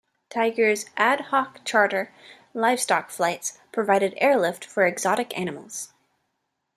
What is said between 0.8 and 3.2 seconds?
Ad Hoc Charter livestock